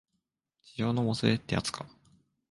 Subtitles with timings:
[0.63, 1.85] 痴情のもつれってやつか